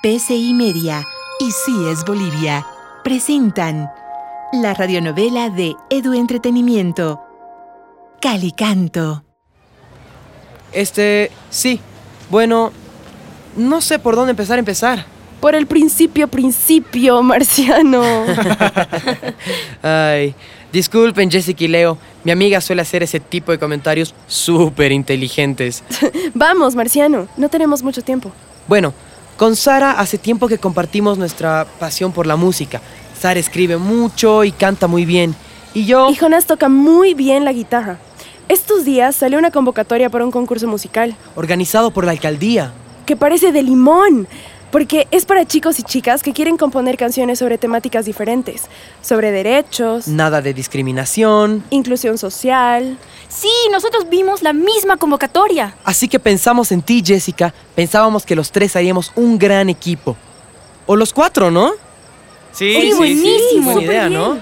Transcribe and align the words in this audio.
PCI 0.00 0.54
Media 0.54 1.04
y 1.40 1.50
Sí 1.50 1.74
es 1.90 2.04
Bolivia 2.04 2.64
presentan 3.02 3.90
la 4.52 4.72
radionovela 4.72 5.50
de 5.50 5.74
Edu 5.90 6.14
Entretenimiento, 6.14 7.20
Calicanto. 8.20 9.24
Este, 10.72 11.32
sí. 11.50 11.80
Bueno, 12.30 12.70
no 13.56 13.80
sé 13.80 13.98
por 13.98 14.14
dónde 14.14 14.30
empezar 14.30 14.56
a 14.56 14.58
empezar. 14.60 15.04
Por 15.40 15.56
el 15.56 15.66
principio, 15.66 16.28
principio, 16.28 17.20
marciano. 17.24 18.02
Ay, 19.82 20.32
disculpen 20.72 21.28
Jessica 21.28 21.64
y 21.64 21.68
Leo. 21.68 21.98
Mi 22.22 22.30
amiga 22.30 22.60
suele 22.60 22.82
hacer 22.82 23.02
ese 23.02 23.18
tipo 23.18 23.50
de 23.50 23.58
comentarios 23.58 24.14
súper 24.28 24.92
inteligentes. 24.92 25.82
Vamos, 26.34 26.76
marciano, 26.76 27.26
no 27.36 27.48
tenemos 27.48 27.82
mucho 27.82 28.02
tiempo. 28.02 28.30
Bueno, 28.68 28.94
con 29.38 29.54
Sara 29.54 29.92
hace 29.92 30.18
tiempo 30.18 30.48
que 30.48 30.58
compartimos 30.58 31.16
nuestra 31.16 31.64
pasión 31.78 32.12
por 32.12 32.26
la 32.26 32.34
música. 32.34 32.82
Sara 33.18 33.38
escribe 33.38 33.76
mucho 33.76 34.42
y 34.42 34.50
canta 34.50 34.88
muy 34.88 35.04
bien. 35.06 35.34
Y 35.72 35.86
yo... 35.86 36.10
Y 36.10 36.16
Jonas 36.16 36.46
toca 36.46 36.68
muy 36.68 37.14
bien 37.14 37.44
la 37.44 37.52
guitarra. 37.52 37.98
Estos 38.48 38.84
días 38.84 39.14
salió 39.14 39.38
una 39.38 39.52
convocatoria 39.52 40.10
para 40.10 40.24
un 40.24 40.32
concurso 40.32 40.66
musical. 40.66 41.16
Organizado 41.36 41.92
por 41.92 42.04
la 42.04 42.10
alcaldía. 42.10 42.72
Que 43.06 43.14
parece 43.14 43.52
de 43.52 43.62
limón. 43.62 44.26
Porque 44.70 45.08
es 45.10 45.24
para 45.24 45.46
chicos 45.46 45.78
y 45.78 45.82
chicas 45.82 46.22
que 46.22 46.32
quieren 46.34 46.56
componer 46.58 46.96
canciones 46.98 47.38
sobre 47.38 47.56
temáticas 47.56 48.04
diferentes, 48.04 48.64
sobre 49.00 49.30
derechos, 49.30 50.08
Nada 50.08 50.42
de 50.42 50.52
discriminación. 50.52 51.64
inclusión 51.70 52.18
social. 52.18 52.98
Sí, 53.28 53.48
nosotros 53.72 54.08
vimos 54.10 54.42
la 54.42 54.52
misma 54.52 54.96
convocatoria. 54.98 55.74
Así 55.84 56.06
que 56.08 56.18
pensamos 56.18 56.70
en 56.72 56.82
ti, 56.82 57.02
Jessica. 57.04 57.54
Pensábamos 57.74 58.26
que 58.26 58.36
los 58.36 58.52
tres 58.52 58.76
haríamos 58.76 59.12
un 59.16 59.38
gran 59.38 59.68
equipo. 59.70 60.16
O 60.86 60.96
los 60.96 61.12
cuatro, 61.12 61.50
¿no? 61.50 61.72
Sí, 62.52 62.92
buenísimo. 62.96 63.72
Buena 63.72 63.82
idea, 63.82 64.08
¿no? 64.08 64.38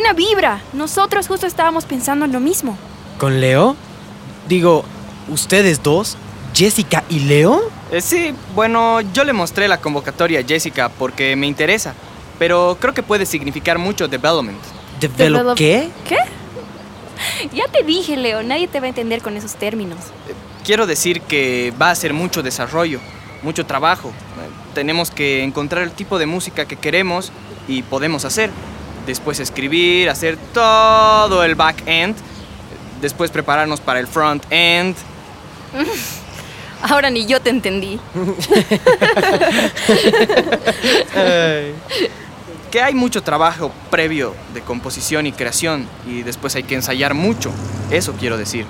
Buena 0.00 0.14
vibra. 0.14 0.62
Nosotros 0.72 1.28
justo 1.28 1.46
estábamos 1.46 1.84
pensando 1.84 2.24
en 2.24 2.32
lo 2.32 2.40
mismo. 2.40 2.78
¿Con 3.18 3.38
Leo? 3.38 3.76
Digo, 4.48 4.82
¿ustedes 5.28 5.82
dos? 5.82 6.16
¿Jessica 6.54 7.04
y 7.10 7.18
Leo? 7.20 7.60
Eh, 7.92 8.00
sí, 8.00 8.32
bueno, 8.54 9.02
yo 9.02 9.24
le 9.24 9.34
mostré 9.34 9.68
la 9.68 9.78
convocatoria 9.78 10.40
a 10.40 10.42
Jessica 10.42 10.88
porque 10.88 11.36
me 11.36 11.46
interesa, 11.46 11.92
pero 12.38 12.78
creo 12.80 12.94
que 12.94 13.02
puede 13.02 13.26
significar 13.26 13.76
mucho 13.76 14.08
development. 14.08 14.56
¿Develop 15.02 15.42
Develop- 15.42 15.54
qué? 15.56 15.90
¿Qué? 16.08 16.16
Ya 17.54 17.64
te 17.70 17.82
dije, 17.82 18.16
Leo, 18.16 18.42
nadie 18.42 18.68
te 18.68 18.80
va 18.80 18.86
a 18.86 18.88
entender 18.88 19.20
con 19.20 19.36
esos 19.36 19.54
términos. 19.56 19.98
Quiero 20.64 20.86
decir 20.86 21.20
que 21.20 21.74
va 21.80 21.90
a 21.90 21.94
ser 21.94 22.14
mucho 22.14 22.42
desarrollo, 22.42 23.00
mucho 23.42 23.66
trabajo. 23.66 24.08
Eh, 24.08 24.48
Tenemos 24.72 25.10
que 25.10 25.44
encontrar 25.44 25.82
el 25.82 25.90
tipo 25.90 26.18
de 26.18 26.24
música 26.24 26.64
que 26.64 26.76
queremos 26.76 27.32
y 27.68 27.82
podemos 27.82 28.24
hacer. 28.24 28.48
Después 29.06 29.40
escribir, 29.40 30.08
hacer 30.08 30.36
todo 30.52 31.42
el 31.44 31.54
back 31.54 31.82
end. 31.86 32.16
Después 33.00 33.30
prepararnos 33.30 33.80
para 33.80 34.00
el 34.00 34.06
front 34.06 34.44
end. 34.50 34.96
Ahora 36.82 37.10
ni 37.10 37.26
yo 37.26 37.40
te 37.40 37.50
entendí. 37.50 38.00
Que 42.70 42.80
hay 42.80 42.94
mucho 42.94 43.20
trabajo 43.20 43.72
previo 43.90 44.32
de 44.54 44.60
composición 44.60 45.26
y 45.26 45.32
creación 45.32 45.88
y 46.06 46.22
después 46.22 46.54
hay 46.54 46.62
que 46.62 46.76
ensayar 46.76 47.14
mucho. 47.14 47.50
Eso 47.90 48.12
quiero 48.12 48.36
decir. 48.36 48.64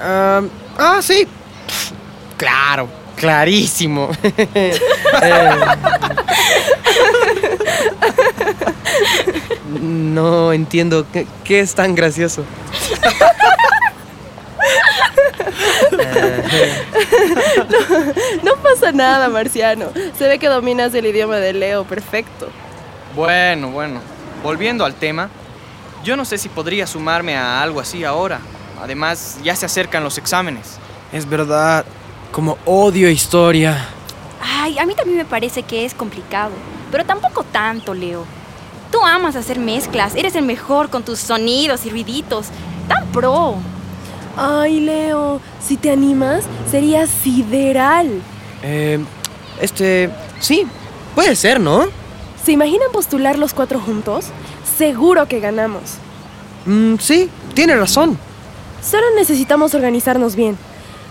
Ah, 0.00 0.40
ah, 0.78 1.00
sí. 1.02 1.28
Pff, 1.66 1.92
Claro, 2.36 2.88
clarísimo. 3.16 4.10
Eh, 5.22 5.58
no 9.80 10.52
entiendo. 10.52 11.06
¿Qué, 11.12 11.26
qué 11.44 11.60
es 11.60 11.74
tan 11.74 11.94
gracioso? 11.94 12.44
No 18.42 18.56
pasa 18.62 18.92
nada, 18.92 19.28
marciano. 19.28 19.86
Se 20.16 20.28
ve 20.28 20.38
que 20.38 20.48
dominas 20.48 20.94
el 20.94 21.06
idioma 21.06 21.36
de 21.36 21.52
Leo 21.52 21.84
perfecto. 21.84 22.48
Bueno, 23.14 23.70
bueno. 23.70 24.00
Volviendo 24.42 24.84
al 24.84 24.94
tema, 24.94 25.28
yo 26.04 26.16
no 26.16 26.24
sé 26.24 26.38
si 26.38 26.48
podría 26.48 26.86
sumarme 26.86 27.36
a 27.36 27.62
algo 27.62 27.80
así 27.80 28.04
ahora. 28.04 28.40
Además, 28.80 29.38
ya 29.42 29.56
se 29.56 29.66
acercan 29.66 30.04
los 30.04 30.18
exámenes. 30.18 30.78
Es 31.12 31.28
verdad. 31.28 31.84
Como 32.30 32.58
odio 32.64 33.08
historia. 33.08 33.88
Ay, 34.42 34.78
a 34.78 34.86
mí 34.86 34.94
también 34.94 35.18
me 35.18 35.24
parece 35.24 35.62
que 35.62 35.84
es 35.84 35.94
complicado. 35.94 36.52
Pero 36.90 37.04
tampoco 37.04 37.44
tanto, 37.44 37.94
Leo. 37.94 38.24
Tú 38.90 39.04
amas 39.04 39.36
hacer 39.36 39.58
mezclas. 39.58 40.14
Eres 40.14 40.34
el 40.36 40.44
mejor 40.44 40.90
con 40.90 41.02
tus 41.02 41.18
sonidos 41.18 41.84
y 41.86 41.90
ruiditos. 41.90 42.46
Tan 42.88 43.06
pro. 43.08 43.56
Ay, 44.36 44.80
Leo, 44.80 45.40
si 45.60 45.76
te 45.76 45.90
animas, 45.90 46.44
sería 46.70 47.06
sideral. 47.06 48.20
Eh, 48.62 48.98
este. 49.60 50.10
Sí, 50.40 50.66
puede 51.14 51.34
ser, 51.36 51.58
¿no? 51.60 51.86
¿Se 52.44 52.52
imaginan 52.52 52.92
postular 52.92 53.38
los 53.38 53.54
cuatro 53.54 53.80
juntos? 53.80 54.26
Seguro 54.78 55.26
que 55.26 55.40
ganamos. 55.40 55.94
Mm, 56.66 56.96
sí, 56.98 57.30
tiene 57.54 57.74
razón. 57.76 58.18
Solo 58.82 59.04
necesitamos 59.16 59.74
organizarnos 59.74 60.36
bien. 60.36 60.56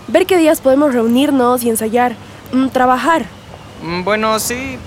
Ver 0.08 0.24
qué 0.24 0.38
días 0.38 0.60
podemos 0.60 0.94
reunirnos 0.94 1.62
y 1.64 1.68
ensayar. 1.68 2.14
Mm, 2.52 2.68
trabajar. 2.68 3.26
Mm, 3.82 4.04
Bueno, 4.04 4.38
sí, 4.38 4.78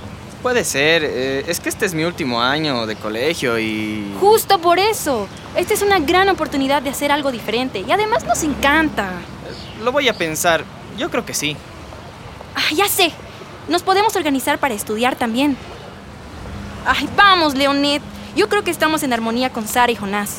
puede 0.41 0.63
ser. 0.63 1.03
Eh, 1.05 1.45
es 1.47 1.59
que 1.59 1.69
este 1.69 1.85
es 1.85 1.93
mi 1.93 2.03
último 2.03 2.41
año 2.41 2.85
de 2.85 2.95
colegio 2.95 3.59
y... 3.59 4.15
Justo 4.19 4.59
por 4.59 4.79
eso. 4.79 5.27
Esta 5.55 5.73
es 5.73 5.81
una 5.81 5.99
gran 5.99 6.29
oportunidad 6.29 6.81
de 6.81 6.89
hacer 6.89 7.11
algo 7.11 7.31
diferente. 7.31 7.83
Y 7.87 7.91
además 7.91 8.23
nos 8.25 8.43
encanta. 8.43 9.11
Lo 9.83 9.91
voy 9.91 10.07
a 10.07 10.13
pensar. 10.13 10.63
Yo 10.97 11.09
creo 11.09 11.25
que 11.25 11.33
sí. 11.33 11.55
Ah, 12.55 12.73
ya 12.75 12.87
sé. 12.87 13.11
Nos 13.67 13.83
podemos 13.83 14.15
organizar 14.15 14.57
para 14.57 14.73
estudiar 14.73 15.15
también. 15.15 15.55
Ay, 16.85 17.07
vamos, 17.15 17.55
Leonet. 17.55 18.01
Yo 18.35 18.49
creo 18.49 18.63
que 18.63 18.71
estamos 18.71 19.03
en 19.03 19.13
armonía 19.13 19.51
con 19.51 19.67
Sara 19.67 19.91
y 19.91 19.95
Jonás. 19.95 20.37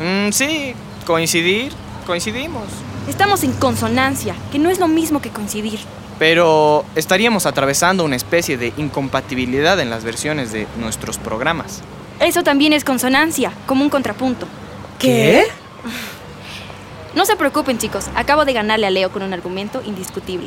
Mm, 0.00 0.30
sí, 0.32 0.74
coincidir, 1.06 1.72
coincidimos. 2.06 2.64
Estamos 3.08 3.42
en 3.44 3.52
consonancia, 3.52 4.34
que 4.52 4.58
no 4.58 4.70
es 4.70 4.78
lo 4.78 4.88
mismo 4.88 5.20
que 5.20 5.30
coincidir. 5.30 5.80
Pero 6.20 6.84
estaríamos 6.96 7.46
atravesando 7.46 8.04
una 8.04 8.14
especie 8.14 8.58
de 8.58 8.74
incompatibilidad 8.76 9.80
en 9.80 9.88
las 9.88 10.04
versiones 10.04 10.52
de 10.52 10.66
nuestros 10.76 11.16
programas. 11.16 11.80
Eso 12.20 12.42
también 12.42 12.74
es 12.74 12.84
consonancia, 12.84 13.52
como 13.66 13.82
un 13.82 13.90
contrapunto. 13.90 14.46
¿Qué? 15.00 15.46
No 17.12 17.26
se 17.26 17.34
preocupen, 17.34 17.76
chicos. 17.76 18.06
Acabo 18.14 18.44
de 18.44 18.52
ganarle 18.52 18.86
a 18.86 18.90
Leo 18.90 19.10
con 19.10 19.24
un 19.24 19.32
argumento 19.32 19.82
indiscutible. 19.84 20.46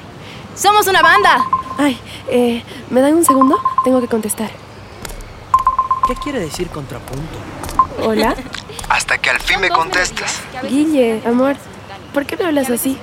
¡Somos 0.56 0.88
una 0.88 1.02
banda! 1.02 1.44
Ay, 1.78 2.00
eh, 2.30 2.64
¿me 2.90 3.02
dan 3.02 3.16
un 3.16 3.26
segundo? 3.26 3.60
Tengo 3.84 4.00
que 4.00 4.08
contestar. 4.08 4.50
¿Qué 6.08 6.16
quiere 6.24 6.40
decir 6.40 6.70
contrapunto? 6.70 7.38
Hola. 8.02 8.34
Hasta 8.90 9.18
que 9.18 9.30
al 9.30 9.42
fin 9.42 9.60
me 9.60 9.70
contestas. 9.70 10.40
Guille, 10.70 11.22
amor, 11.26 11.58
¿por 12.14 12.26
qué 12.26 12.38
me 12.38 12.46
hablas 12.46 12.70
así? 12.70 12.98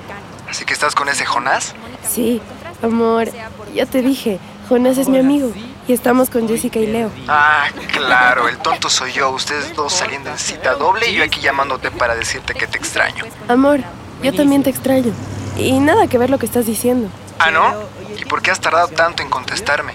Así 0.49 0.65
que 0.65 0.73
estás 0.73 0.95
con 0.95 1.11
ese 1.11 1.27
Jonás. 1.27 1.75
Sí, 2.09 2.41
amor, 2.83 3.29
ya 3.75 3.87
te 3.87 4.03
dije, 4.03 4.39
Jonas 4.69 4.99
es 4.99 5.09
mi 5.09 5.19
amigo 5.19 5.53
y 5.89 5.93
estamos 5.93 6.31
con 6.31 6.49
Jessica 6.49 6.79
y 6.79 6.87
Leo. 6.87 7.11
Ah, 7.29 7.67
claro, 7.93 8.49
el 8.49 8.59
tonto 8.59 8.89
soy 8.89 9.13
yo. 9.13 9.31
Ustedes 9.31 9.75
dos 9.75 9.93
saliendo 9.93 10.31
en 10.31 10.39
cita 10.39 10.75
doble 10.75 11.11
y 11.11 11.15
yo 11.15 11.25
aquí 11.25 11.41
llamándote 11.41 11.91
para 11.91 12.15
decirte 12.15 12.55
que 12.55 12.67
te 12.67 12.79
extraño. 12.79 13.25
Amor, 13.49 13.81
yo 14.23 14.33
también 14.33 14.63
te 14.63 14.71
extraño. 14.71 15.13
Y 15.57 15.79
nada 15.81 16.07
que 16.07 16.19
ver 16.19 16.31
lo 16.31 16.39
que 16.39 16.47
estás 16.47 16.67
diciendo. 16.67 17.09
¿Ah, 17.39 17.51
no? 17.51 17.75
¿Y 18.19 18.25
por 18.27 18.43
qué 18.43 18.51
has 18.51 18.61
tardado 18.61 18.89
tanto 18.89 19.23
en 19.23 19.31
contestarme? 19.31 19.93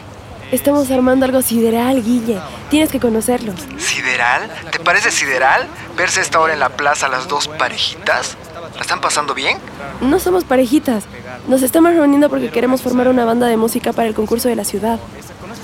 Estamos 0.52 0.92
armando 0.92 1.26
algo 1.26 1.42
sideral, 1.42 2.04
Guille. 2.04 2.40
Tienes 2.70 2.92
que 2.92 3.00
conocerlos. 3.00 3.56
¿Sideral? 3.78 4.50
¿Te 4.72 4.80
parece 4.80 5.12
sideral? 5.12 5.68
¿Verse 5.98 6.22
esta 6.22 6.40
hora 6.40 6.54
en 6.54 6.60
la 6.60 6.70
plaza 6.70 7.08
las 7.08 7.28
dos 7.28 7.48
parejitas? 7.48 8.38
¿La 8.76 8.82
están 8.82 9.02
pasando 9.02 9.34
bien? 9.34 9.58
No 10.02 10.20
somos 10.20 10.44
parejitas. 10.44 11.06
Nos 11.48 11.62
estamos 11.62 11.94
reuniendo 11.94 12.28
porque 12.30 12.50
queremos 12.50 12.82
formar 12.82 13.08
una 13.08 13.24
banda 13.24 13.46
de 13.46 13.56
música 13.56 13.94
para 13.94 14.08
el 14.08 14.16
concurso 14.16 14.48
de 14.48 14.56
la 14.56 14.64
ciudad. 14.64 15.00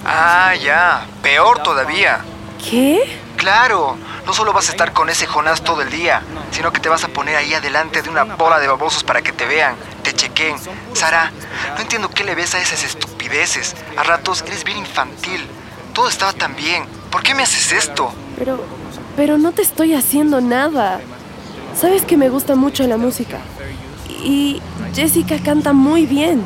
Ah, 0.05 0.53
ya. 0.55 1.07
Peor 1.23 1.63
todavía. 1.63 2.19
¿Qué? 2.69 3.19
Claro, 3.35 3.97
no 4.27 4.33
solo 4.33 4.53
vas 4.53 4.69
a 4.69 4.71
estar 4.73 4.93
con 4.93 5.09
ese 5.09 5.25
Jonás 5.25 5.63
todo 5.63 5.81
el 5.81 5.89
día, 5.89 6.21
sino 6.51 6.71
que 6.71 6.79
te 6.79 6.89
vas 6.89 7.03
a 7.03 7.07
poner 7.07 7.35
ahí 7.35 7.55
adelante 7.55 8.03
de 8.03 8.09
una 8.11 8.23
bola 8.23 8.59
de 8.59 8.67
babosos 8.67 9.03
para 9.03 9.23
que 9.23 9.31
te 9.31 9.45
vean, 9.47 9.75
te 10.03 10.13
chequen. 10.13 10.55
Sara, 10.93 11.31
no 11.75 11.81
entiendo 11.81 12.09
qué 12.09 12.23
le 12.23 12.35
ves 12.35 12.53
a 12.53 12.59
esas 12.59 12.83
estupideces. 12.83 13.75
A 13.97 14.03
ratos 14.03 14.43
eres 14.45 14.63
bien 14.63 14.77
infantil. 14.77 15.47
Todo 15.93 16.07
estaba 16.07 16.33
tan 16.33 16.55
bien. 16.55 16.85
¿Por 17.09 17.23
qué 17.23 17.33
me 17.33 17.41
haces 17.41 17.71
esto? 17.71 18.13
Pero, 18.37 18.63
pero 19.15 19.39
no 19.39 19.51
te 19.51 19.63
estoy 19.63 19.95
haciendo 19.95 20.39
nada. 20.41 20.99
Sabes 21.75 22.03
que 22.03 22.17
me 22.17 22.29
gusta 22.29 22.53
mucho 22.53 22.85
la 22.85 22.97
música. 22.97 23.39
Y 24.23 24.61
Jessica 24.93 25.37
canta 25.43 25.73
muy 25.73 26.05
bien. 26.05 26.43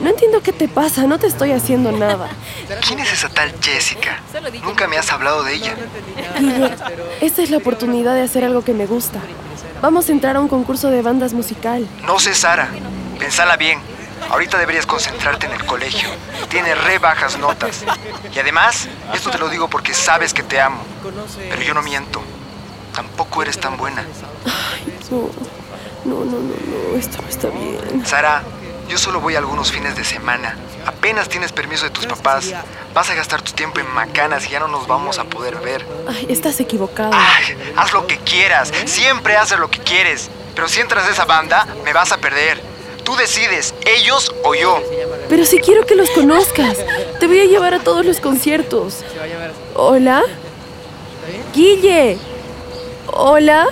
No 0.00 0.10
entiendo 0.10 0.42
qué 0.42 0.52
te 0.52 0.68
pasa, 0.68 1.06
no 1.06 1.18
te 1.18 1.26
estoy 1.26 1.52
haciendo 1.52 1.90
nada. 1.90 2.28
¿Quién 2.86 2.98
es 2.98 3.12
esa 3.12 3.28
tal 3.28 3.54
Jessica? 3.60 4.20
Nunca 4.62 4.86
me 4.86 4.98
has 4.98 5.10
hablado 5.10 5.42
de 5.42 5.54
ella. 5.54 5.74
Guille, 6.38 6.74
esta 7.20 7.42
es 7.42 7.50
la 7.50 7.56
oportunidad 7.56 8.14
de 8.14 8.22
hacer 8.22 8.44
algo 8.44 8.62
que 8.62 8.74
me 8.74 8.86
gusta. 8.86 9.20
Vamos 9.80 10.08
a 10.08 10.12
entrar 10.12 10.36
a 10.36 10.40
un 10.40 10.48
concurso 10.48 10.90
de 10.90 11.00
bandas 11.02 11.32
musical. 11.32 11.86
No 12.04 12.18
sé, 12.18 12.34
Sara. 12.34 12.68
Pensala 13.18 13.56
bien. 13.56 13.78
Ahorita 14.30 14.58
deberías 14.58 14.86
concentrarte 14.86 15.46
en 15.46 15.52
el 15.52 15.64
colegio. 15.64 16.08
Tienes 16.48 16.82
re 16.84 16.98
bajas 16.98 17.38
notas. 17.38 17.84
Y 18.34 18.38
además, 18.38 18.88
esto 19.14 19.30
te 19.30 19.38
lo 19.38 19.48
digo 19.48 19.68
porque 19.68 19.94
sabes 19.94 20.34
que 20.34 20.42
te 20.42 20.60
amo. 20.60 20.82
Pero 21.48 21.62
yo 21.62 21.74
no 21.74 21.82
miento. 21.82 22.22
Tampoco 22.94 23.42
eres 23.42 23.58
tan 23.58 23.76
buena. 23.76 24.04
No, 25.10 25.30
no, 26.06 26.24
no, 26.24 26.38
no, 26.38 26.54
no, 26.92 26.98
esto 26.98 27.18
no 27.20 27.28
está 27.28 27.48
bien. 27.48 28.06
Sara, 28.06 28.42
yo 28.88 28.98
solo 28.98 29.20
voy 29.20 29.34
algunos 29.36 29.72
fines 29.72 29.96
de 29.96 30.04
semana. 30.04 30.56
Apenas 30.86 31.28
tienes 31.28 31.52
permiso 31.52 31.84
de 31.84 31.90
tus 31.90 32.06
papás. 32.06 32.52
Vas 32.94 33.10
a 33.10 33.14
gastar 33.14 33.42
tu 33.42 33.52
tiempo 33.52 33.80
en 33.80 33.92
macanas 33.92 34.46
y 34.46 34.50
ya 34.50 34.60
no 34.60 34.68
nos 34.68 34.86
vamos 34.86 35.18
a 35.18 35.24
poder 35.24 35.56
ver. 35.56 35.84
Ay, 36.08 36.26
estás 36.28 36.60
equivocado. 36.60 37.10
Ay, 37.12 37.56
haz 37.76 37.92
lo 37.92 38.06
que 38.06 38.18
quieras. 38.18 38.72
Siempre 38.84 39.36
haces 39.36 39.58
lo 39.58 39.68
que 39.68 39.80
quieres. 39.80 40.30
Pero 40.54 40.68
si 40.68 40.80
entras 40.80 41.06
a 41.06 41.10
esa 41.10 41.24
banda, 41.24 41.66
me 41.84 41.92
vas 41.92 42.12
a 42.12 42.18
perder. 42.18 42.60
Tú 43.02 43.16
decides, 43.16 43.74
ellos 43.84 44.32
o 44.44 44.54
yo. 44.54 44.80
Pero 45.28 45.44
si 45.44 45.58
quiero 45.58 45.84
que 45.86 45.94
los 45.94 46.10
conozcas, 46.10 46.78
te 47.20 47.26
voy 47.26 47.40
a 47.40 47.44
llevar 47.44 47.74
a 47.74 47.80
todos 47.80 48.06
los 48.06 48.20
conciertos. 48.20 49.04
¿Hola? 49.74 50.22
Guille. 51.52 52.18
¿Hola? 53.08 53.66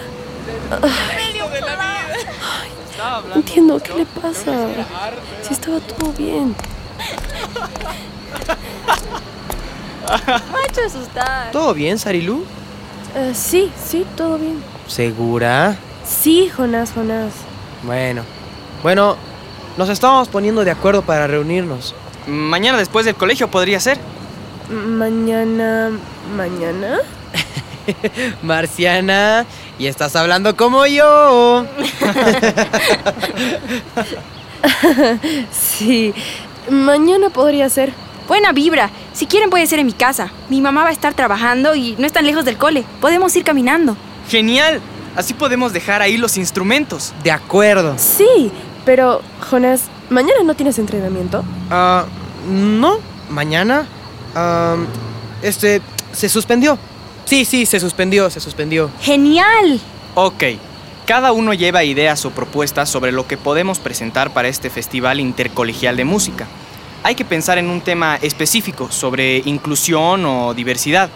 Ay, 0.83 1.24
no 3.29 3.35
entiendo, 3.37 3.81
¿qué 3.81 3.95
le 3.95 4.07
pasa? 4.07 4.53
Si 5.43 5.55
estaba 5.55 5.81
todo 5.81 6.13
bien. 6.13 6.55
Me 10.27 10.33
ha 10.33 10.67
hecho 10.69 10.81
asustar. 10.87 11.51
¿Todo 11.51 11.75
bien, 11.75 11.99
Sarilu? 11.99 12.45
Eh, 13.17 13.33
sí, 13.35 13.73
sí, 13.83 14.07
todo 14.17 14.39
bien. 14.39 14.63
¿Segura? 14.87 15.77
Sí, 16.05 16.51
Jonás, 16.55 16.93
Jonás. 16.93 17.33
Bueno. 17.83 18.23
Bueno, 18.83 19.17
nos 19.79 19.89
estábamos 19.89 20.29
poniendo 20.29 20.65
de 20.65 20.71
acuerdo 20.71 21.03
para 21.03 21.27
reunirnos. 21.27 21.95
Mañana 22.27 22.79
después 22.79 23.07
del 23.07 23.15
colegio 23.15 23.51
podría 23.51 23.81
ser. 23.81 23.99
Mañana. 24.71 25.91
¿Mañana? 26.37 26.99
Marciana, 28.43 29.47
y 29.79 29.87
estás 29.87 30.17
hablando 30.17 30.57
como 30.57 30.87
yo. 30.87 31.67
Sí, 35.53 36.15
mañana 36.71 37.29
podría 37.31 37.69
ser. 37.69 37.93
Buena 38.27 38.53
vibra. 38.53 38.91
Si 39.13 39.27
quieren 39.27 39.51
puede 39.51 39.67
ser 39.67 39.79
en 39.79 39.87
mi 39.87 39.93
casa. 39.93 40.31
Mi 40.49 40.61
mamá 40.61 40.83
va 40.83 40.89
a 40.89 40.93
estar 40.93 41.13
trabajando 41.13 41.75
y 41.75 41.95
no 41.99 42.07
están 42.07 42.25
lejos 42.25 42.45
del 42.45 42.57
cole. 42.57 42.85
Podemos 43.01 43.37
ir 43.37 43.45
caminando. 43.45 43.97
Genial. 44.31 44.81
Así 45.17 45.35
podemos 45.35 45.73
dejar 45.73 46.01
ahí 46.03 46.17
los 46.17 46.37
instrumentos. 46.39 47.13
De 47.23 47.31
acuerdo. 47.31 47.95
Sí, 47.99 48.51
pero, 48.85 49.21
Jonás, 49.51 49.83
¿mañana 50.11 50.41
no 50.45 50.55
tienes 50.55 50.79
entrenamiento? 50.79 51.45
Ah, 51.71 52.07
no, 52.49 52.99
mañana. 53.29 53.87
este, 55.43 55.83
se 56.13 56.29
suspendió. 56.29 56.79
Sí, 57.25 57.45
sí, 57.45 57.67
se 57.67 57.81
suspendió, 57.81 58.29
se 58.31 58.41
suspendió. 58.41 58.91
¡Genial! 59.01 59.81
Ok. 60.15 60.45
Cada 61.07 61.33
uno 61.33 61.53
lleva 61.53 61.85
ideas 61.85 62.25
o 62.25 62.31
propuestas 62.31 62.89
sobre 62.89 63.13
lo 63.13 63.27
que 63.27 63.37
podemos 63.37 63.79
presentar 63.79 64.33
para 64.33 64.49
este 64.49 64.71
Festival 64.71 65.21
Intercolegial 65.21 65.97
de 65.97 66.05
Música. 66.05 66.47
Hay 67.03 67.15
que 67.15 67.25
pensar 67.27 67.59
en 67.59 67.69
un 67.69 67.83
tema 67.83 68.17
específico 68.23 68.91
sobre 68.91 69.43
inclusión 69.45 70.25
o 70.25 70.55
diversidad. 70.55 71.11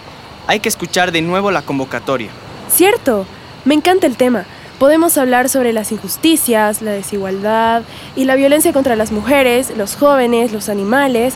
Hay 0.46 0.60
que 0.60 0.68
escuchar 0.68 1.12
de 1.12 1.22
nuevo 1.22 1.50
la 1.50 1.62
convocatoria. 1.62 2.28
Cierto, 2.70 3.24
me 3.64 3.74
encanta 3.74 4.06
el 4.06 4.16
tema. 4.16 4.44
Podemos 4.78 5.16
hablar 5.18 5.48
sobre 5.48 5.72
las 5.72 5.90
injusticias, 5.90 6.82
la 6.82 6.92
desigualdad 6.92 7.82
y 8.14 8.26
la 8.26 8.36
violencia 8.36 8.72
contra 8.72 8.96
las 8.96 9.10
mujeres, 9.10 9.72
los 9.76 9.96
jóvenes, 9.96 10.52
los 10.52 10.68
animales. 10.68 11.34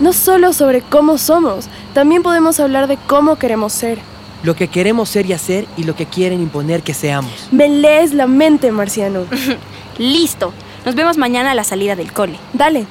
No 0.00 0.12
solo 0.12 0.52
sobre 0.52 0.82
cómo 0.82 1.18
somos, 1.18 1.66
también 1.94 2.22
podemos 2.22 2.60
hablar 2.60 2.86
de 2.86 2.98
cómo 3.06 3.36
queremos 3.36 3.72
ser. 3.72 3.98
Lo 4.44 4.54
que 4.54 4.68
queremos 4.68 5.08
ser 5.08 5.24
y 5.24 5.32
hacer 5.32 5.66
y 5.78 5.84
lo 5.84 5.96
que 5.96 6.04
quieren 6.04 6.42
imponer 6.42 6.82
que 6.82 6.92
seamos. 6.92 7.48
Me 7.50 7.66
lees 7.66 8.12
la 8.12 8.26
mente, 8.26 8.70
Marciano. 8.70 9.24
Listo. 9.98 10.52
Nos 10.84 10.94
vemos 10.94 11.16
mañana 11.16 11.52
a 11.52 11.54
la 11.54 11.64
salida 11.64 11.96
del 11.96 12.12
cole. 12.12 12.38
Dale, 12.52 12.84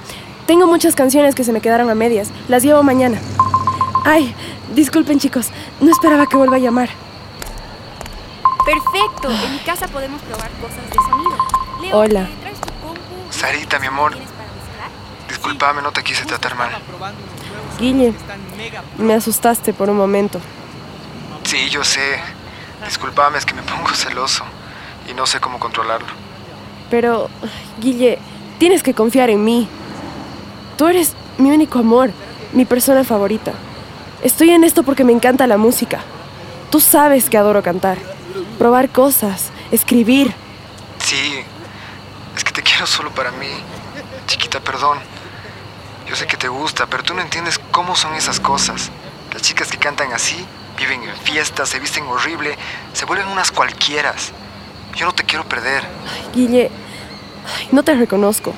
tengo 0.48 0.66
muchas 0.66 0.96
canciones 0.96 1.36
que 1.36 1.44
se 1.44 1.54
me 1.54 1.62
quedaron 1.62 1.92
a 1.92 1.96
medias. 1.96 2.30
Las 2.48 2.64
llevo 2.64 2.82
mañana. 2.82 3.20
Ay, 4.04 4.34
disculpen 4.74 5.20
chicos, 5.20 5.50
no 5.80 5.92
esperaba 5.92 6.26
que 6.26 6.36
vuelva 6.36 6.56
a 6.56 6.60
llamar. 6.60 6.90
Perfecto. 8.66 9.30
En 9.30 9.54
mi 9.54 9.60
casa 9.60 9.88
podemos 9.90 10.24
probar 10.24 10.50
cosas 10.60 10.90
de 10.90 10.96
sonido. 10.96 11.38
Leo, 11.84 11.98
Hola. 12.00 12.28
Sarita, 13.30 13.78
mi 13.78 13.86
amor. 13.86 14.18
Disculpame, 15.30 15.84
no 15.84 15.92
te 15.92 16.02
quise 16.02 16.26
tratar 16.26 16.56
mal. 16.56 16.72
Guille, 17.80 18.14
me 18.98 19.14
asustaste 19.14 19.72
por 19.72 19.92
un 19.92 19.98
momento. 19.98 20.40
Sí, 21.54 21.70
yo 21.70 21.84
sé. 21.84 22.20
Disculpame, 22.84 23.38
es 23.38 23.46
que 23.46 23.54
me 23.54 23.62
pongo 23.62 23.88
celoso 23.90 24.44
y 25.08 25.14
no 25.14 25.28
sé 25.28 25.40
cómo 25.40 25.60
controlarlo. 25.60 26.08
Pero, 26.90 27.30
Guille, 27.80 28.18
tienes 28.58 28.82
que 28.82 28.96
confiar 28.96 29.30
en 29.30 29.44
mí. 29.46 29.68
Tú 30.80 30.88
eres 30.88 31.14
mi 31.38 31.52
único 31.52 31.78
amor, 31.78 32.10
mi 32.54 32.66
persona 32.66 33.04
favorita. 33.04 33.52
Estoy 34.24 34.50
en 34.50 34.64
esto 34.64 34.82
porque 34.82 35.04
me 35.04 35.14
encanta 35.14 35.46
la 35.46 35.58
música. 35.58 36.00
Tú 36.72 36.80
sabes 36.80 37.30
que 37.30 37.38
adoro 37.38 37.62
cantar, 37.62 38.00
probar 38.58 38.90
cosas, 38.90 39.52
escribir. 39.72 40.34
Sí, 40.98 41.44
es 42.36 42.44
que 42.44 42.52
te 42.52 42.64
quiero 42.64 42.88
solo 42.88 43.12
para 43.12 43.32
mí. 43.32 43.52
Chiquita, 44.26 44.60
perdón. 44.60 44.98
Yo 46.08 46.16
sé 46.16 46.26
que 46.26 46.36
te 46.36 46.48
gusta, 46.48 46.88
pero 46.88 47.04
tú 47.04 47.14
no 47.14 47.22
entiendes 47.22 47.60
cómo 47.70 47.96
son 47.96 48.16
esas 48.16 48.40
cosas. 48.40 48.90
Las 49.32 49.44
chicas 49.44 49.68
que 49.68 49.78
cantan 49.78 50.14
así, 50.14 50.44
viven 50.86 51.04
en 51.10 51.16
fiestas, 51.18 51.70
se 51.70 51.80
visten 51.80 52.04
horrible, 52.06 52.58
se 52.94 53.06
vuelven 53.06 53.28
unas 53.28 53.52
cualquieras. 53.52 54.32
Yo 54.96 55.06
no 55.06 55.14
te 55.14 55.24
quiero 55.24 55.44
perder, 55.46 55.84
Guille, 56.34 56.70
ay, 57.58 57.70
no 57.72 57.84
te 57.84 57.96
reconozco. 57.96 58.54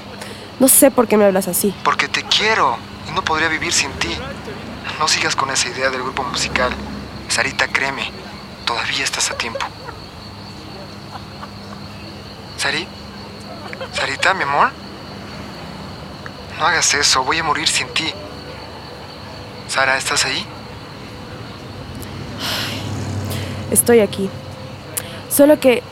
No 0.59 0.67
sé 0.67 0.89
por 0.91 1.07
qué 1.07 1.17
me 1.17 1.25
hablas 1.25 1.47
así. 1.47 1.73
porque 1.83 2.07
te 2.07 2.23
quiero 2.23 2.77
y 3.07 3.11
no 3.11 3.23
podría 3.23 3.47
vivir 3.49 3.71
sin 3.73 3.91
ti. 3.93 4.15
No 4.99 5.07
sigas 5.07 5.35
con 5.35 5.49
esa 5.49 5.67
idea 5.69 5.89
del 5.89 6.01
grupo 6.01 6.23
musical. 6.23 6.71
Sarita, 7.27 7.67
créeme, 7.67 8.11
todavía 8.65 9.03
estás 9.03 9.29
a 9.31 9.37
tiempo. 9.37 9.65
¿Sari? 12.57 12.87
¿Sarita, 13.93 14.33
mi 14.33 14.43
amor? 14.43 14.71
No 16.57 16.65
hagas 16.65 16.93
eso, 16.93 17.23
voy 17.23 17.39
a 17.39 17.43
morir 17.43 17.67
sin 17.67 17.87
ti. 17.89 18.13
Sara, 19.67 19.97
¿estás 19.97 20.23
ahí? 20.25 20.45
Estoy 23.71 23.99
aquí. 23.99 24.29
Solo 25.29 25.59
que, 25.59 25.83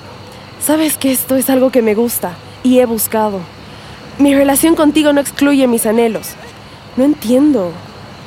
sabes 0.61 0.97
que 0.97 1.11
esto 1.11 1.35
es 1.35 1.49
algo 1.49 1.71
que 1.71 1.81
me 1.81 1.95
gusta 1.95 2.33
y 2.63 2.79
he 2.79 2.85
buscado. 2.85 3.41
Mi 4.19 4.35
relación 4.35 4.75
contigo 4.75 5.11
no 5.11 5.21
excluye 5.21 5.67
mis 5.67 5.85
anhelos. 5.85 6.29
No 6.95 7.03
entiendo. 7.03 7.71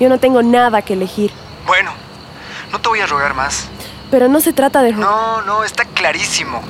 Yo 0.00 0.08
no 0.08 0.18
tengo 0.18 0.42
nada 0.42 0.82
que 0.82 0.94
elegir. 0.94 1.30
Bueno, 1.66 1.92
no 2.72 2.80
te 2.80 2.88
voy 2.88 3.00
a 3.00 3.06
rogar 3.06 3.34
más. 3.34 3.68
Pero 4.10 4.28
no 4.28 4.40
se 4.40 4.52
trata 4.52 4.82
de... 4.82 4.92
No, 4.92 5.42
no, 5.42 5.64
está 5.64 5.84
clarísimo. 5.84 6.60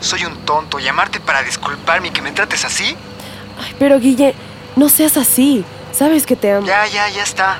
Soy 0.00 0.24
un 0.24 0.36
tonto. 0.44 0.78
Llamarte 0.78 1.20
para 1.20 1.42
disculparme 1.42 2.08
y 2.08 2.10
que 2.10 2.22
me 2.22 2.32
trates 2.32 2.64
así. 2.64 2.96
Ay, 3.58 3.74
pero 3.78 3.98
Guille, 3.98 4.34
no 4.76 4.88
seas 4.88 5.16
así. 5.16 5.64
Sabes 5.92 6.26
que 6.26 6.36
te 6.36 6.52
amo. 6.52 6.66
Ya, 6.66 6.86
ya, 6.86 7.08
ya 7.08 7.22
está. 7.22 7.58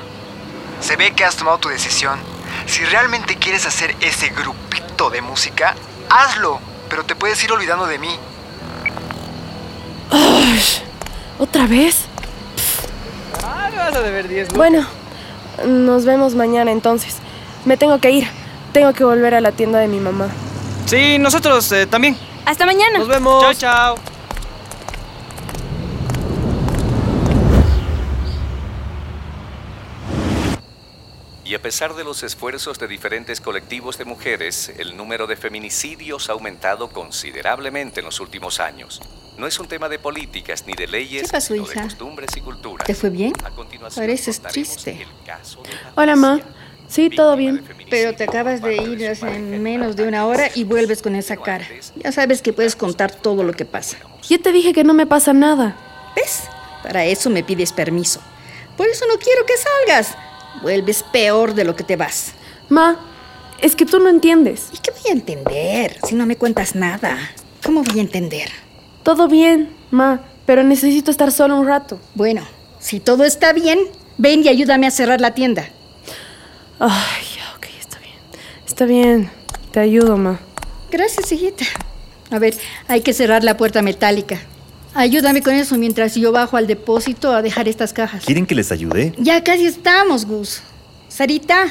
Se 0.79 0.95
ve 0.95 1.11
que 1.11 1.25
has 1.25 1.35
tomado 1.35 1.57
tu 1.57 1.69
decisión. 1.69 2.19
Si 2.67 2.83
realmente 2.85 3.35
quieres 3.37 3.65
hacer 3.65 3.95
ese 4.01 4.29
grupito 4.29 5.09
de 5.09 5.21
música, 5.21 5.75
hazlo. 6.09 6.59
Pero 6.89 7.03
te 7.03 7.15
puedes 7.15 7.43
ir 7.43 7.51
olvidando 7.51 7.87
de 7.87 7.97
mí. 7.97 8.19
¿Otra 11.39 11.67
vez? 11.67 12.05
Ah, 13.43 13.69
me 13.71 13.77
vas 13.77 13.95
a 13.95 14.01
deber 14.01 14.27
10 14.27 14.53
Bueno, 14.53 14.85
nos 15.65 16.05
vemos 16.05 16.35
mañana 16.35 16.71
entonces. 16.71 17.17
Me 17.65 17.77
tengo 17.77 17.99
que 17.99 18.11
ir. 18.11 18.27
Tengo 18.73 18.93
que 18.93 19.03
volver 19.03 19.33
a 19.33 19.41
la 19.41 19.51
tienda 19.51 19.79
de 19.79 19.87
mi 19.87 19.99
mamá. 19.99 20.27
Sí, 20.85 21.17
nosotros 21.19 21.71
eh, 21.71 21.87
también. 21.87 22.17
Hasta 22.45 22.65
mañana. 22.65 22.99
Nos 22.99 23.07
vemos. 23.07 23.41
Chao, 23.41 23.95
chao. 23.95 24.16
A 31.57 31.59
pesar 31.59 31.95
de 31.95 32.03
los 32.03 32.21
esfuerzos 32.21 32.77
de 32.77 32.87
diferentes 32.87 33.41
colectivos 33.41 33.97
de 33.97 34.05
mujeres, 34.05 34.71
el 34.77 34.95
número 34.95 35.25
de 35.25 35.35
feminicidios 35.35 36.29
ha 36.29 36.33
aumentado 36.33 36.89
considerablemente 36.89 38.01
en 38.01 38.05
los 38.05 38.19
últimos 38.19 38.59
años. 38.59 39.01
No 39.39 39.47
es 39.47 39.59
un 39.59 39.67
tema 39.67 39.89
de 39.89 39.97
políticas 39.97 40.65
ni 40.67 40.73
de 40.73 40.85
leyes, 40.85 41.23
¿Qué 41.23 41.29
pasó, 41.29 41.55
sino 41.55 41.65
hija? 41.65 41.81
de 41.81 41.87
costumbres 41.87 42.29
y 42.37 42.41
culturas. 42.41 42.85
¿Te 42.85 42.93
fue 42.93 43.09
bien? 43.09 43.33
A 43.43 43.49
continuación, 43.49 44.03
Pareces 44.03 44.39
triste. 44.39 45.01
el 45.01 45.25
caso 45.25 45.63
de 45.63 45.71
Hola, 45.95 46.15
ma. 46.15 46.39
Sí, 46.87 47.09
todo 47.09 47.35
bien. 47.35 47.65
Pero 47.89 48.13
te 48.15 48.25
acabas 48.25 48.61
de 48.61 48.75
ir 48.75 49.07
hace 49.07 49.39
menos 49.39 49.95
de 49.95 50.07
una 50.07 50.27
hora 50.27 50.51
y 50.53 50.63
vuelves 50.63 51.01
con 51.01 51.15
esa 51.15 51.37
cara. 51.37 51.67
Ya 51.95 52.11
sabes 52.11 52.43
que 52.43 52.53
puedes 52.53 52.75
contar 52.75 53.11
todo 53.11 53.43
lo 53.43 53.53
que 53.53 53.65
pasa. 53.65 53.97
Ya 54.29 54.37
te 54.37 54.51
dije 54.51 54.73
que 54.73 54.83
no 54.83 54.93
me 54.93 55.07
pasa 55.07 55.33
nada. 55.33 55.75
¿Ves? 56.15 56.43
Para 56.83 57.03
eso 57.05 57.31
me 57.31 57.43
pides 57.43 57.73
permiso. 57.73 58.21
Por 58.77 58.87
eso 58.87 59.05
no 59.07 59.17
quiero 59.17 59.43
que 59.47 59.53
salgas. 59.57 60.15
Vuelves 60.61 61.03
peor 61.03 61.53
de 61.53 61.63
lo 61.63 61.75
que 61.75 61.83
te 61.83 61.95
vas. 61.95 62.33
Ma, 62.69 62.99
es 63.61 63.75
que 63.75 63.85
tú 63.85 63.99
no 63.99 64.09
entiendes. 64.09 64.69
¿Y 64.73 64.77
qué 64.77 64.91
voy 64.91 65.09
a 65.09 65.13
entender 65.13 65.97
si 66.07 66.15
no 66.15 66.25
me 66.25 66.35
cuentas 66.35 66.75
nada? 66.75 67.17
¿Cómo 67.63 67.83
voy 67.83 67.99
a 67.99 68.01
entender? 68.01 68.49
Todo 69.03 69.27
bien, 69.27 69.69
ma, 69.91 70.21
pero 70.45 70.63
necesito 70.63 71.11
estar 71.11 71.31
solo 71.31 71.59
un 71.59 71.67
rato. 71.67 71.99
Bueno, 72.13 72.41
si 72.79 72.99
todo 72.99 73.23
está 73.23 73.53
bien, 73.53 73.79
ven 74.17 74.43
y 74.43 74.49
ayúdame 74.49 74.87
a 74.87 74.91
cerrar 74.91 75.21
la 75.21 75.33
tienda. 75.33 75.69
Ay, 76.79 77.25
ok, 77.55 77.65
está 77.79 77.99
bien. 77.99 78.15
Está 78.65 78.85
bien. 78.85 79.31
Te 79.71 79.79
ayudo, 79.79 80.17
ma. 80.17 80.39
Gracias, 80.91 81.31
hijita. 81.31 81.65
A 82.31 82.39
ver, 82.39 82.57
hay 82.87 83.01
que 83.01 83.13
cerrar 83.13 83.43
la 83.43 83.57
puerta 83.57 83.81
metálica. 83.81 84.39
Ayúdame 84.97 85.43
con 85.43 85.53
eso 85.53 85.77
mientras 85.77 86.15
yo 86.15 86.31
bajo 86.31 86.57
al 86.57 86.65
depósito 86.65 87.31
a 87.31 87.43
dejar 87.43 87.67
estas 87.67 87.93
cajas. 87.93 88.25
¿Quieren 88.25 88.47
que 88.47 88.55
les 88.55 88.71
ayude? 88.71 89.13
Ya 89.19 89.43
casi 89.43 89.67
estamos, 89.67 90.25
Gus. 90.25 90.63
Sarita, 91.07 91.67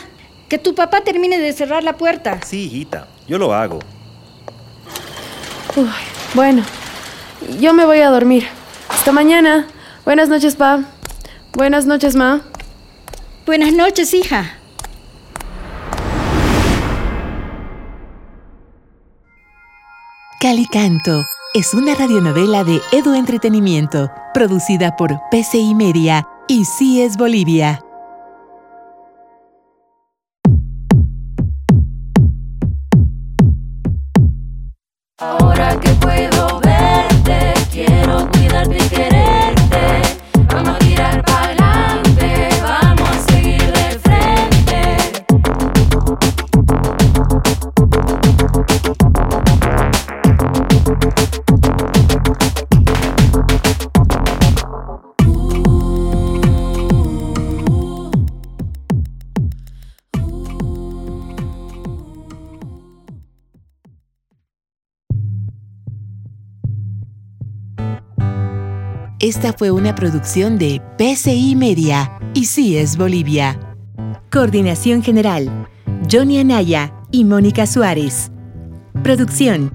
que 0.48 0.58
tu 0.58 0.76
papá 0.76 1.00
termine 1.00 1.36
de 1.36 1.52
cerrar 1.52 1.82
la 1.82 1.96
puerta. 1.96 2.38
Sí, 2.46 2.66
hijita, 2.66 3.08
yo 3.26 3.36
lo 3.36 3.52
hago. 3.52 3.80
Uy, 5.74 5.88
bueno, 6.34 6.62
yo 7.58 7.74
me 7.74 7.84
voy 7.84 7.98
a 7.98 8.10
dormir. 8.10 8.46
Hasta 8.88 9.10
mañana. 9.10 9.66
Buenas 10.04 10.28
noches, 10.28 10.54
pa. 10.54 10.84
Buenas 11.52 11.84
noches, 11.84 12.14
ma. 12.14 12.42
Buenas 13.44 13.72
noches, 13.72 14.14
hija. 14.14 14.56
Calicanto 20.38 21.24
es 21.56 21.72
una 21.72 21.94
radionovela 21.94 22.64
de 22.64 22.82
Edu 22.92 23.14
Entretenimiento, 23.14 24.10
producida 24.34 24.94
por 24.94 25.18
PCI 25.30 25.74
Media 25.74 26.28
y 26.48 26.66
CIES 26.66 27.16
Bolivia. 27.16 27.80
Ahora 35.16 35.80
Esta 69.26 69.52
fue 69.52 69.72
una 69.72 69.92
producción 69.96 70.56
de 70.56 70.80
PCI 70.98 71.56
Media 71.56 72.16
y 72.32 72.46
CIES 72.46 72.96
Bolivia. 72.96 73.58
Coordinación 74.30 75.02
General, 75.02 75.66
Johnny 76.08 76.38
Anaya 76.38 76.94
y 77.10 77.24
Mónica 77.24 77.66
Suárez. 77.66 78.30
Producción, 79.02 79.74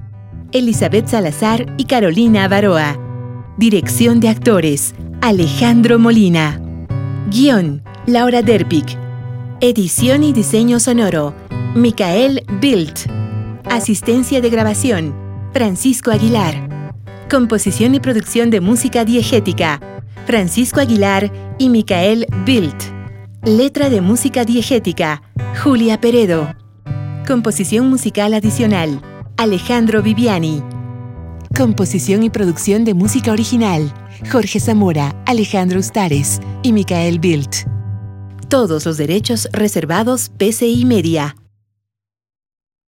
Elizabeth 0.52 1.06
Salazar 1.06 1.66
y 1.76 1.84
Carolina 1.84 2.44
Avaroa. 2.44 2.98
Dirección 3.58 4.20
de 4.20 4.30
actores, 4.30 4.94
Alejandro 5.20 5.98
Molina. 5.98 6.58
Guión, 7.30 7.82
Laura 8.06 8.40
Derpic. 8.40 8.96
Edición 9.60 10.24
y 10.24 10.32
diseño 10.32 10.80
sonoro, 10.80 11.34
Micael 11.74 12.42
Bilt. 12.58 13.00
Asistencia 13.70 14.40
de 14.40 14.48
grabación, 14.48 15.14
Francisco 15.52 16.10
Aguilar. 16.10 16.71
Composición 17.32 17.94
y 17.94 18.00
producción 18.00 18.50
de 18.50 18.60
música 18.60 19.06
diegética, 19.06 19.80
Francisco 20.26 20.80
Aguilar 20.80 21.32
y 21.56 21.70
Micael 21.70 22.26
Bilt. 22.44 22.76
Letra 23.42 23.88
de 23.88 24.02
música 24.02 24.44
diegética, 24.44 25.22
Julia 25.64 25.98
Peredo. 25.98 26.54
Composición 27.26 27.88
musical 27.88 28.34
adicional, 28.34 29.00
Alejandro 29.38 30.02
Viviani. 30.02 30.62
Composición 31.56 32.22
y 32.22 32.28
producción 32.28 32.84
de 32.84 32.92
música 32.92 33.32
original, 33.32 33.94
Jorge 34.30 34.60
Zamora, 34.60 35.16
Alejandro 35.24 35.80
Ustares 35.80 36.38
y 36.62 36.74
Micael 36.74 37.18
Bilt. 37.18 37.66
Todos 38.50 38.84
los 38.84 38.98
derechos 38.98 39.48
reservados 39.52 40.30
PCI 40.36 40.84
Media. 40.84 41.34